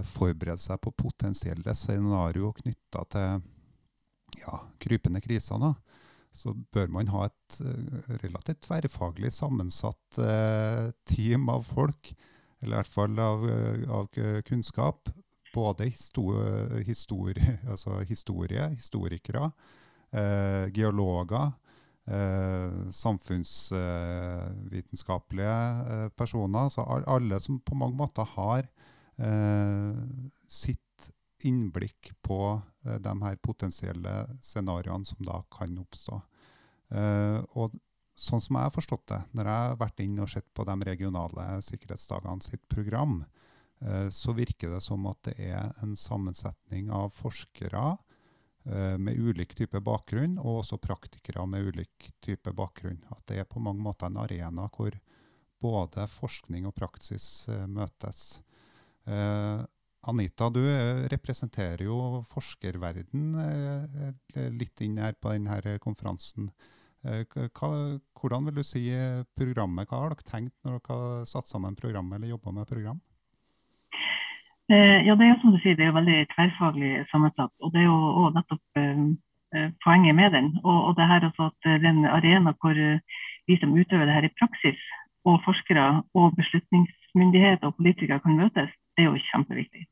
forberede 0.03 0.59
seg 0.59 0.81
på 0.83 0.91
potensielle 0.99 1.71
scenarioer 1.77 2.57
knytta 2.57 3.05
til 3.13 3.37
ja, 4.41 4.57
krypende 4.83 5.21
kriser, 5.23 5.61
da, 5.61 5.71
så 6.31 6.53
bør 6.73 6.87
man 6.95 7.07
ha 7.11 7.25
et 7.27 7.51
uh, 7.63 7.69
relativt 8.23 8.61
tverrfaglig 8.67 9.31
sammensatt 9.35 10.19
uh, 10.19 10.91
team 11.07 11.49
av 11.51 11.61
folk, 11.67 12.13
eller 12.61 12.75
i 12.75 12.77
hvert 12.79 12.93
fall 12.93 13.19
av, 13.19 13.39
av 13.89 14.07
kunnskap. 14.47 15.09
Både 15.51 15.83
histori 15.89 16.83
histori 16.87 17.41
altså 17.73 17.91
historie, 18.07 18.69
historikere, 18.75 19.51
eh, 20.13 20.65
geologer, 20.75 21.51
eh, 22.05 22.71
samfunnsvitenskapelige 22.93 25.85
eh, 25.95 26.09
personer. 26.09 26.69
Så 26.69 26.81
alle 26.85 27.39
som 27.39 27.59
på 27.59 27.75
mange 27.75 27.95
måter 27.97 28.23
har 28.35 28.59
eh, 28.59 28.65
sitt 30.47 31.11
innblikk 31.45 32.11
på 32.21 32.39
eh, 32.85 32.97
de 33.01 33.13
her 33.21 33.35
potensielle 33.43 34.13
scenarioene 34.41 35.05
som 35.05 35.25
da 35.25 35.41
kan 35.53 35.77
oppstå. 35.81 36.21
Eh, 36.95 37.39
og 37.57 37.75
sånn 38.17 38.43
som 38.43 38.57
jeg 38.57 38.69
har 38.69 38.75
forstått 38.75 39.07
det, 39.11 39.21
når 39.37 39.49
jeg 39.49 39.67
har 39.67 39.81
vært 39.81 40.03
inn 40.05 40.19
og 40.21 40.29
sett 40.29 40.47
på 40.53 40.65
de 40.67 40.77
regionale 40.85 41.47
sikkerhetsdagene 41.65 42.45
sitt 42.45 42.67
program, 42.69 43.23
så 44.13 44.29
virker 44.37 44.69
det 44.69 44.83
som 44.85 45.07
at 45.09 45.17
det 45.25 45.33
er 45.41 45.71
en 45.81 45.95
sammensetning 45.97 46.91
av 46.93 47.07
forskere 47.17 47.95
Eh, 48.63 48.97
med 48.97 49.17
ulik 49.17 49.55
type 49.55 49.79
bakgrunn, 49.81 50.37
og 50.37 50.61
også 50.61 50.77
praktikere 50.77 51.45
med 51.49 51.65
ulik 51.71 52.11
type 52.21 52.53
bakgrunn. 52.53 52.99
At 53.09 53.23
det 53.27 53.39
er 53.41 53.49
på 53.49 53.61
mange 53.63 53.81
måter 53.81 54.05
en 54.05 54.19
arena 54.21 54.67
hvor 54.75 54.93
både 55.61 56.05
forskning 56.09 56.67
og 56.69 56.75
praksis 56.77 57.47
møtes. 57.69 58.41
Uh, 59.09 59.63
Anita, 60.09 60.49
du 60.49 60.61
representerer 61.13 61.85
jo 61.85 62.23
forskerverden 62.31 63.35
uh, 63.37 64.47
litt 64.57 64.81
inn 64.81 64.97
her 65.01 65.13
på 65.21 65.33
denne 65.35 65.77
konferansen. 65.83 66.49
Hva, 67.01 67.69
hvordan 68.13 68.43
vil 68.45 68.59
du 68.59 68.65
si 68.65 68.83
programmet? 69.33 69.89
Hva 69.89 70.03
har 70.03 70.13
dere 70.13 70.25
tenkt 70.27 70.53
når 70.61 70.75
dere 70.75 70.97
har 70.99 71.23
satt 71.29 71.49
sammen 71.49 71.77
programmet 71.77 72.19
eller 72.19 72.29
jobba 72.35 72.53
med 72.53 72.69
program? 72.69 72.99
Eh, 74.71 74.99
ja, 75.07 75.15
det 75.15 75.25
er 75.25 75.31
jo 75.33 75.39
som 75.41 75.51
du 75.51 75.59
sier, 75.59 75.75
det 75.75 75.83
er 75.83 75.89
jo 75.91 75.97
veldig 75.99 76.19
tverrfaglig 76.31 76.91
sammensatt. 77.11 77.51
Og 77.59 77.73
det 77.73 77.81
er 77.81 77.89
jo 77.89 77.97
også 78.07 78.35
nettopp 78.37 78.79
eh, 78.79 79.01
eh, 79.57 79.69
poenget 79.83 80.15
med 80.15 80.31
den. 80.37 80.47
Og, 80.63 80.77
og 80.87 80.93
det 80.99 81.07
her 81.09 81.27
også 81.27 81.49
at 81.51 81.69
den 81.83 82.05
arena 82.07 82.53
hvor 82.61 82.77
vi 83.49 83.57
som 83.59 83.75
utøver 83.75 84.05
det 84.07 84.15
her 84.15 84.27
i 84.29 84.35
praksis, 84.39 84.79
og 85.27 85.41
forskere 85.45 86.03
og 86.17 86.37
beslutningsmyndigheter 86.39 87.67
og 87.67 87.75
politikere 87.75 88.21
kan 88.23 88.39
møtes, 88.39 88.71
det 89.01 89.07
er 89.07 89.15
jo 89.15 89.27
kjempeviktig. 89.31 89.87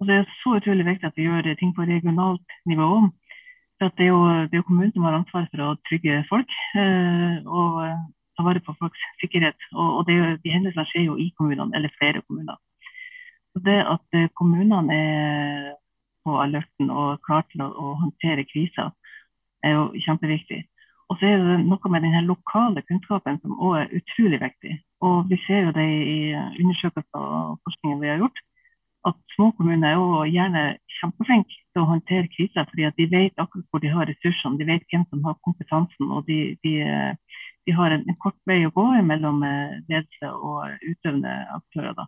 Og 0.00 0.08
det 0.08 0.16
er 0.18 0.30
så 0.40 0.56
utrolig 0.58 0.86
viktig 0.86 1.06
at 1.06 1.18
vi 1.18 1.28
gjør 1.28 1.54
ting 1.60 1.70
på 1.76 1.86
regionalt 1.86 2.56
nivå. 2.66 2.88
For 3.78 3.94
det 3.98 4.08
er, 4.08 4.10
jo, 4.10 4.22
det 4.50 4.56
er 4.56 4.60
jo 4.62 4.66
kommunen 4.66 4.90
som 4.94 5.06
har 5.06 5.20
ansvar 5.20 5.46
for 5.52 5.62
å 5.62 5.76
trygge 5.86 6.24
folk 6.30 6.50
og 7.46 7.78
ta 8.34 8.46
vare 8.46 8.62
på 8.66 8.74
folks 8.80 9.06
sikkerhet. 9.22 9.58
Og, 9.76 9.88
og 10.00 10.02
det, 10.08 10.18
de 10.42 10.54
hendelsene 10.54 10.86
skjer 10.90 11.06
jo 11.06 11.16
i 11.22 11.30
kommunene, 11.38 11.70
eller 11.76 11.94
flere 12.00 12.22
kommuner. 12.26 12.58
Så 13.52 13.62
det 13.66 13.78
at 13.84 14.18
eh, 14.18 14.30
kommunene 14.38 14.96
er 14.96 15.70
på 16.24 16.34
alerten 16.40 16.90
og 16.90 17.20
klare 17.26 17.44
til 17.52 17.64
å, 17.64 17.68
å, 17.70 17.94
håndtere 18.00 18.46
kriser, 18.48 18.90
er 19.62 19.76
jo 19.76 19.88
kjempeviktig. 20.06 20.62
Og 21.12 21.18
så 21.20 21.28
er 21.28 21.42
det 21.44 21.58
noe 21.68 21.90
med 21.92 22.06
den 22.06 22.24
lokale 22.24 22.80
kunnskapen 22.88 23.36
som 23.42 23.58
òg 23.60 23.74
er 23.82 23.90
utrolig 23.98 24.38
viktig. 24.40 24.78
Og 25.04 25.28
vi 25.28 25.36
ser 25.44 25.66
jo 25.66 25.74
det 25.76 25.84
i 26.08 26.18
undersøkelser 26.62 27.20
og 27.20 27.58
forskningen 27.66 28.00
vi 28.00 28.08
har 28.08 28.22
gjort, 28.22 28.40
at 29.10 29.18
små 29.34 29.50
kommuner 29.58 29.88
er 29.90 29.98
jo 29.98 30.22
gjerne 30.30 30.62
kjempeflinke 31.00 31.56
til 31.58 31.82
å 31.82 31.88
håndtere 31.90 32.30
kriser, 32.32 32.64
fordi 32.70 32.86
at 32.88 32.96
de 32.96 33.08
vet 33.10 33.42
akkurat 33.42 33.66
hvor 33.68 33.82
de 33.82 33.90
har 33.92 34.08
ressursene, 34.08 34.56
de 34.60 34.68
vet 34.70 34.86
hvem 34.88 35.04
som 35.10 35.24
har 35.26 35.36
kompetansen, 35.44 36.08
og 36.14 36.24
de, 36.30 36.38
de, 36.64 36.74
de 37.66 37.76
har 37.76 37.96
en, 37.96 38.06
en, 38.08 38.18
kort 38.22 38.38
vei 38.48 38.62
å 38.64 38.72
gå 38.72 38.86
mellom 39.10 39.42
eh, 39.48 39.78
ledelse 39.90 40.32
og 40.32 40.86
utøvende 40.86 41.34
aktører. 41.58 41.98
da. 41.98 42.06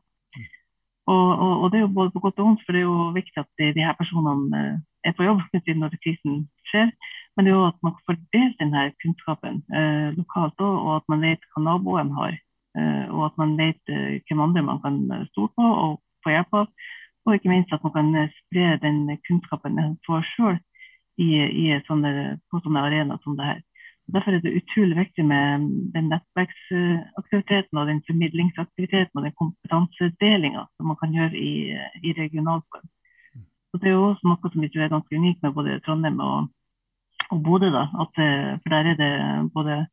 Og, 1.11 1.29
og, 1.35 1.53
og, 1.61 1.67
det 1.73 1.81
er 1.81 1.85
jo 1.85 1.93
både 1.99 2.15
på 2.15 2.23
godt 2.25 2.39
og 2.41 2.49
vondt, 2.49 2.65
for 2.65 2.73
det 2.73 2.81
er 2.81 2.89
jo 2.89 3.11
viktig 3.19 3.43
at 3.43 3.51
de, 3.61 3.73
de 3.77 3.85
her 3.85 3.99
personene 3.99 4.63
eh, 4.63 4.81
er 5.11 5.19
på 5.19 5.27
jobb 5.27 5.43
når 5.83 5.99
krisen 6.01 6.47
skjer. 6.71 6.95
Men 7.35 7.47
det 7.47 7.51
er 7.53 7.57
jo 7.59 7.67
at 7.67 7.79
man 7.83 7.95
får 8.07 8.19
delt 8.35 8.61
denne 8.63 8.83
kunnskapen 9.03 9.63
eh, 9.75 10.11
lokalt 10.15 10.61
òg, 10.63 10.75
og 10.87 10.93
at 11.01 11.09
man 11.11 11.25
vet 11.27 11.49
hva 11.51 11.65
naboen 11.65 12.13
har. 12.15 12.37
Eh, 12.79 13.07
og 13.15 13.29
at 13.29 13.37
man 13.39 13.57
vet 13.59 13.91
eh, 13.91 14.21
hvem 14.27 14.43
andre 14.43 14.63
man 14.63 14.81
kan 14.83 15.01
stole 15.31 15.51
på 15.55 15.67
og 15.87 15.99
få 16.25 16.35
hjelp 16.35 16.57
av. 16.61 16.71
Og 17.25 17.37
ikke 17.37 17.53
minst 17.53 17.73
at 17.73 17.85
man 17.87 17.95
kan 17.95 18.15
eh, 18.21 18.33
spre 18.41 18.79
den 18.83 19.05
kunnskapen 19.27 19.79
man 19.79 19.99
får 20.07 20.27
sjøl 20.35 20.63
på 21.15 22.59
sånne 22.59 22.81
arenaer 22.83 23.21
som 23.23 23.37
det 23.39 23.47
her. 23.47 23.61
Derfor 24.15 24.35
er 24.35 24.43
det 24.43 24.57
utrolig 24.59 24.97
viktig 24.99 25.25
med 25.25 25.69
den 25.95 26.11
nettverksaktiviteten 26.11 27.79
og 27.79 27.87
den 27.89 28.03
formidlingsaktiviteten 28.09 29.21
og 29.21 29.25
den 29.25 29.37
kompetansedelinga 29.39 30.67
som 30.75 30.91
man 30.91 30.99
kan 31.01 31.15
gjøre 31.15 31.39
i, 31.39 31.71
i 32.03 32.13
regionalform. 32.19 32.91
Så 33.71 33.81
det 33.81 33.89
er 33.89 33.95
jo 33.95 34.11
også 34.11 34.27
noe 34.27 34.51
som 34.51 34.67
vi 34.67 34.73
tror 34.75 34.85
er 34.85 34.93
ganske 34.93 35.17
unikt 35.17 35.41
med 35.47 35.55
både 35.55 35.79
Trondheim 35.87 36.19
og, 36.21 36.51
og 37.31 37.43
Bodø. 37.47 37.71
da, 37.71 37.85
at, 38.03 38.15
eh, 38.25 38.53
For 38.63 38.69
der 38.75 38.85
er 38.91 38.97
det 39.03 39.15
både, 39.57 39.87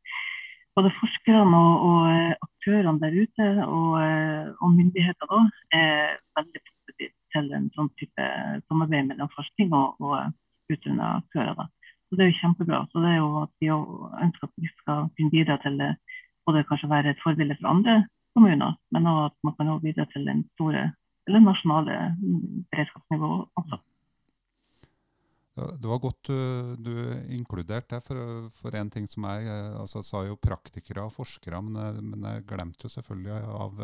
både 0.76 0.90
forskerne 1.00 1.56
og, 1.64 1.72
og, 1.88 2.00
aktørene 2.46 3.00
der 3.02 3.18
ute 3.22 3.46
og, 3.66 3.90
eh, 4.06 4.46
og 4.62 4.68
myndigheter 4.78 5.26
òg 5.38 5.50
er 5.72 6.16
veldig 6.38 6.60
positive 6.68 7.14
til 7.34 7.52
en 7.56 7.68
sånn 7.76 7.90
type 8.00 8.24
samarbeid 8.68 9.08
mellom 9.10 9.30
forskning 9.36 9.72
og, 9.72 10.00
og 10.00 10.16
utøvende 10.72 11.12
aktører. 11.22 11.54
da. 11.60 11.66
Så 12.08 12.16
Det 12.16 12.24
er 12.24 12.30
jo 12.30 12.40
kjempebra. 12.42 12.78
Så 12.92 13.00
det 13.02 13.10
er 13.12 13.20
jo 13.20 13.30
at 13.42 13.52
Vi 13.60 13.68
ønsker 14.26 14.44
at 14.48 14.56
vi 14.56 14.68
skal 14.78 15.08
kunne 15.16 15.34
bidra 15.36 15.56
til 15.64 15.80
både 16.46 16.64
kanskje 16.68 16.90
være 16.90 17.10
et 17.10 17.22
forbilde 17.24 17.56
for 17.60 17.68
andre 17.68 17.94
kommuner, 18.34 18.76
men 18.92 19.06
også 19.06 19.24
at 19.28 19.36
man 19.44 19.54
kan 19.56 19.80
bidra 19.80 20.04
til 20.12 20.26
den 20.26 20.44
store 20.54 20.92
eller 21.26 21.40
nasjonale 21.40 21.96
beredskapsnivået 22.70 23.46
også. 23.56 23.76
Det 25.52 25.84
var 25.84 25.98
godt 26.00 26.30
du, 26.30 26.76
du 26.80 26.92
inkluderte 27.34 27.98
det, 27.98 28.04
for, 28.06 28.46
for, 28.56 28.76
en 28.78 28.88
ting 28.90 29.04
som 29.10 29.26
jeg 29.28 29.50
altså, 29.76 30.00
sa 30.06 30.22
jo 30.24 30.38
praktikere 30.40 31.04
og 31.04 31.12
forskere, 31.12 31.60
men 31.60 31.76
jeg, 31.76 32.04
men 32.08 32.24
jeg 32.24 32.46
glemte 32.48 32.88
jo 32.88 32.92
selvfølgelig 32.94 33.50
av 33.52 33.82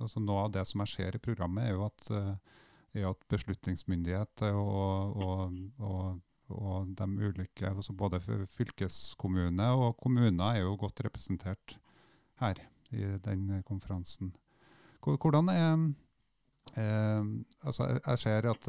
altså 0.00 0.22
Noe 0.24 0.46
av 0.46 0.54
det 0.54 0.64
som 0.70 0.80
jeg 0.80 0.94
ser 0.94 1.18
i 1.18 1.20
programmet, 1.20 1.66
er 1.66 1.76
jo 1.76 1.84
at, 1.84 2.08
er 2.96 3.10
at 3.10 3.28
beslutningsmyndighet 3.28 4.46
og, 4.48 5.20
og, 5.26 5.60
og 5.76 6.00
og 6.54 6.90
de 6.94 7.06
ulike, 7.26 7.66
altså 7.66 7.92
Både 7.92 8.20
fylkeskommune 8.20 9.68
og 9.74 9.96
kommuner 9.98 10.54
er 10.54 10.62
jo 10.62 10.76
godt 10.78 11.02
representert 11.04 11.78
her 12.40 12.60
i 12.92 13.02
den 13.22 13.62
konferansen. 13.66 14.34
Hvordan 15.02 15.48
er 15.48 15.94
eh, 16.74 17.22
altså 17.62 17.88
Jeg 17.94 18.20
ser 18.22 18.48
at 18.50 18.68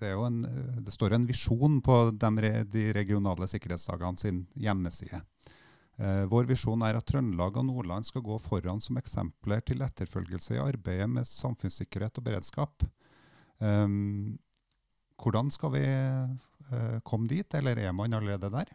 det, 0.00 0.12
en, 0.12 0.42
det 0.84 0.94
står 0.94 1.16
en 1.16 1.26
visjon 1.28 1.80
på 1.84 1.98
de, 2.12 2.52
de 2.68 2.84
regionale 2.96 3.48
sikkerhetsdagene 3.50 4.20
sin 4.20 4.44
hjemmeside. 4.54 5.22
Eh, 6.00 6.24
vår 6.30 6.48
visjon 6.50 6.84
er 6.86 6.98
at 6.98 7.08
Trøndelag 7.08 7.58
og 7.60 7.68
Nordland 7.68 8.08
skal 8.08 8.24
gå 8.26 8.38
foran 8.42 8.80
som 8.82 9.00
eksempler 9.00 9.64
til 9.66 9.84
etterfølgelse 9.84 10.56
i 10.56 10.62
arbeidet 10.62 11.10
med 11.10 11.28
samfunnssikkerhet 11.28 12.20
og 12.20 12.28
beredskap. 12.28 12.86
Eh, 13.62 13.88
hvordan 15.22 15.52
skal 15.54 15.76
vi 15.76 15.84
komme 17.04 17.28
dit, 17.28 17.54
eller 17.54 17.76
er 17.78 17.92
man 17.92 18.14
allerede 18.16 18.48
der? 18.50 18.70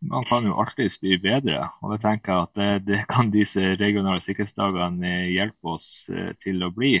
Man 0.00 0.24
kan 0.28 0.46
jo 0.46 0.54
alltids 0.62 1.00
bli 1.02 1.16
bedre, 1.18 1.64
og 1.82 1.92
det 1.92 2.02
tenker 2.04 2.32
jeg 2.32 2.46
at 2.46 2.58
det, 2.58 2.68
det 2.86 2.98
kan 3.10 3.32
disse 3.34 3.74
regionale 3.80 4.22
sikkerhetsdagene 4.22 5.14
hjelpe 5.32 5.72
oss 5.74 5.88
til 6.44 6.62
å 6.62 6.70
bli. 6.74 6.92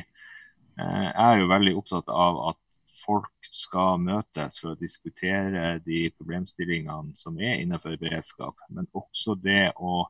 Jeg 0.78 1.12
er 1.14 1.38
jo 1.38 1.50
veldig 1.50 1.76
opptatt 1.78 2.10
av 2.10 2.40
at 2.50 2.58
folk 3.04 3.50
skal 3.54 4.02
møtes 4.02 4.58
for 4.60 4.74
å 4.74 4.80
diskutere 4.80 5.78
de 5.86 6.08
problemstillingene 6.18 7.14
som 7.18 7.38
er 7.38 7.62
innenfor 7.62 7.94
beredskap, 8.00 8.58
men 8.74 8.90
også 8.98 9.38
det 9.42 9.70
å 9.78 10.02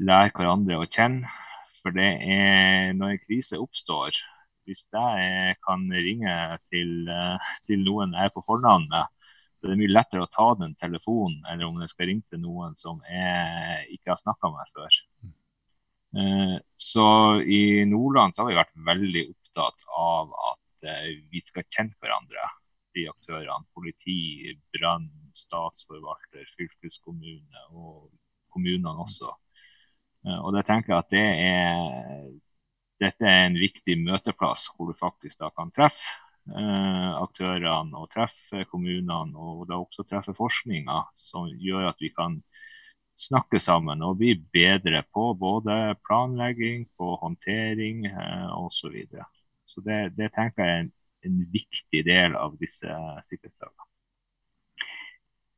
lære 0.00 0.32
hverandre 0.34 0.80
å 0.80 0.88
kjenne. 0.88 1.28
For 1.82 1.92
det 1.92 2.10
er 2.24 2.94
når 2.96 3.12
en 3.12 3.24
krise 3.26 3.60
oppstår, 3.60 4.16
hvis 4.64 4.86
jeg 4.88 5.56
kan 5.66 5.84
ringe 5.92 6.36
til, 6.72 7.10
til 7.68 7.84
noen 7.84 8.16
jeg 8.16 8.30
er 8.30 8.32
på 8.32 8.44
fornavn 8.46 8.88
med, 8.88 9.13
så 9.64 9.70
det 9.70 9.78
er 9.78 9.80
mye 9.80 9.94
lettere 9.94 10.26
å 10.26 10.28
ta 10.28 10.50
den 10.60 10.74
telefonen 10.76 11.46
enn 11.48 11.62
om 11.64 11.78
jeg 11.80 11.94
skal 11.94 12.10
ringe 12.10 12.28
til 12.28 12.42
noen 12.42 12.74
som 12.76 12.98
jeg 13.08 13.86
ikke 13.96 14.12
har 14.12 14.20
snakka 14.20 14.50
med 14.52 14.72
før. 14.76 14.98
Eh, 16.20 16.58
så 16.76 17.06
i 17.40 17.62
Nordland 17.88 18.36
så 18.36 18.44
har 18.44 18.50
vi 18.50 18.58
vært 18.60 18.76
veldig 18.90 19.22
opptatt 19.30 19.88
av 19.96 20.36
at 20.50 20.60
vi 21.32 21.40
skal 21.40 21.64
kjenne 21.72 21.96
hverandre, 21.96 22.44
de 22.92 23.06
aktørene. 23.08 23.64
Politi, 23.72 24.52
brann, 24.76 25.08
statsforvalter, 25.32 26.44
fylkeskommune 26.58 27.64
og 27.72 28.10
kommunene 28.52 29.00
også. 29.06 29.32
Eh, 30.28 30.40
og 30.40 30.52
det 30.58 30.66
tenker 30.68 30.92
jeg 30.94 31.00
at 31.00 31.14
det 31.14 31.24
er, 31.48 32.28
dette 33.02 33.30
er 33.32 33.48
en 33.48 33.58
viktig 33.58 33.96
møteplass 34.04 34.68
hvor 34.74 34.92
du 34.92 34.98
faktisk 34.98 35.40
da 35.40 35.50
kan 35.56 35.72
treffe 35.74 36.04
eh, 36.04 36.23
aktørene 36.44 37.96
og 37.96 38.10
treffe 38.12 38.66
kommunene 38.68 39.38
og 39.40 39.64
da 39.70 39.78
også 39.80 40.04
treffe 40.04 40.34
forskninga, 40.36 40.98
som 41.16 41.48
gjør 41.48 41.88
at 41.92 42.02
vi 42.04 42.10
kan 42.12 42.40
snakke 43.14 43.60
sammen 43.62 44.02
og 44.02 44.18
bli 44.18 44.34
bedre 44.54 45.04
på 45.14 45.30
både 45.38 45.94
planlegging, 46.06 46.86
på 46.98 47.14
håndtering 47.22 48.06
eh, 48.10 48.50
osv. 48.58 48.74
Så, 48.74 48.90
videre. 48.92 49.26
Så 49.66 49.80
det, 49.86 50.16
det, 50.18 50.32
tenker 50.34 50.64
jeg 50.64 50.74
er 50.74 50.84
en, 50.84 50.92
en 51.24 51.42
viktig 51.52 52.04
del 52.06 52.36
av 52.38 52.56
disse 52.60 52.90
sikkerhetsdagene. 53.28 53.93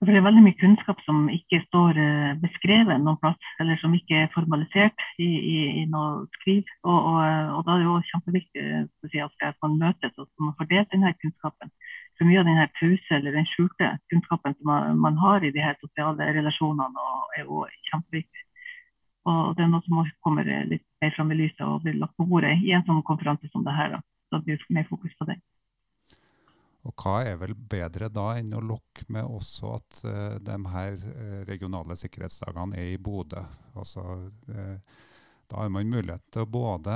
For 0.06 0.14
det 0.14 0.20
er 0.20 0.26
veldig 0.28 0.42
mye 0.44 0.58
kunnskap 0.60 1.00
som 1.02 1.24
ikke 1.34 1.58
står 1.64 1.96
uh, 1.98 2.34
beskrevet 2.38 3.00
noen 3.02 3.18
plass, 3.18 3.48
eller 3.58 3.78
som 3.80 3.94
ikke 3.96 4.20
er 4.22 4.28
formalisert 4.30 5.02
i, 5.18 5.26
i, 5.26 5.56
i 5.80 5.82
noe 5.90 6.28
skriv. 6.36 6.68
Og, 6.86 6.94
og, 6.94 7.16
og, 7.56 7.64
da 7.66 7.74
er 7.74 7.82
det 7.82 7.88
jo 7.88 7.96
kjempeviktig 8.12 8.66
si, 9.10 9.22
at 9.26 9.58
man 9.66 9.74
møtes 9.80 10.14
og 10.22 10.28
man 10.38 10.54
får 10.60 10.70
delt 10.70 10.94
denne 10.94 11.10
kunnskapen. 11.18 11.74
Så 12.14 12.28
mye 12.28 12.38
av 12.38 12.46
denne 12.46 12.68
pause 12.78 13.18
eller 13.18 13.34
den 13.34 13.50
skjulte 13.50 13.90
kunnskapen 14.12 14.54
som 14.54 14.70
man, 14.70 15.02
man, 15.02 15.18
har 15.24 15.42
i 15.42 15.50
de 15.50 15.64
her 15.64 15.74
sosiale 15.82 16.30
relasjonene, 16.38 17.10
er 17.34 17.42
jo 17.42 17.66
kjempeviktig. 17.90 18.46
Og 19.26 19.56
det 19.58 19.66
er 19.66 19.74
noe 19.74 19.82
som 19.88 20.04
også 20.04 20.14
kommer 20.22 20.46
litt 20.70 20.86
mer 21.02 21.18
fram 21.18 21.34
i 21.34 21.40
lyset 21.42 21.66
og 21.66 21.82
blir 21.82 21.98
lagt 21.98 22.14
på 22.14 22.30
bordet 22.30 22.54
i 22.62 22.70
en 22.78 22.86
sånn 22.86 23.02
konferanse 23.10 23.50
som 23.50 23.66
det 23.66 23.74
her. 23.74 23.98
Da 24.30 24.38
blir 24.38 24.62
det 24.62 24.70
mer 24.78 24.86
fokus 24.86 25.18
på 25.18 25.26
det. 25.26 25.40
Og 26.86 26.94
hva 27.02 27.18
er 27.26 27.38
vel 27.40 27.56
bedre 27.56 28.08
da 28.12 28.30
enn 28.38 28.54
å 28.54 28.62
lokke 28.62 29.06
med 29.12 29.26
også 29.26 29.74
at 29.74 30.00
uh, 30.06 30.38
de 30.42 30.56
her 30.72 30.96
uh, 31.02 31.42
regionale 31.48 31.96
sikkerhetsdagene 31.98 32.78
er 32.78 32.94
i 32.94 33.00
Bodø? 33.02 33.42
Altså, 33.74 34.04
uh, 34.52 35.02
da 35.46 35.62
har 35.62 35.70
man 35.70 35.90
mulighet 35.90 36.24
til 36.34 36.42
å 36.42 36.50
både 36.50 36.94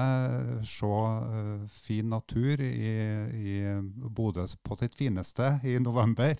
se 0.67 0.87
uh, 0.87 1.67
fin 1.75 2.11
natur 2.11 2.63
i, 2.67 2.95
i 3.35 3.57
Bodø 4.07 4.47
på 4.63 4.79
sitt 4.79 4.99
fineste 4.99 5.57
i 5.67 5.77
november, 5.83 6.39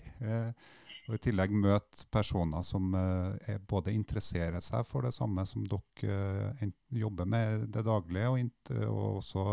og 1.07 1.15
i 1.15 1.21
tillegg 1.23 1.53
møte 1.55 2.05
personer 2.13 2.63
som 2.67 2.91
uh, 2.95 3.55
både 3.67 3.95
interesserer 3.95 4.63
seg 4.63 4.87
for 4.87 5.07
det 5.07 5.15
samme 5.15 5.47
som 5.47 5.67
dere 5.67 6.71
jobber 6.91 7.27
med 7.27 7.71
det 7.71 7.83
daglige, 7.87 8.31
og, 8.31 8.75
og 8.87 9.07
også 9.21 9.47